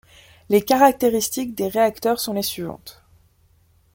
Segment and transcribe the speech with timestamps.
[0.49, 3.03] Les caractéristiques des réacteurs sont les suivantes.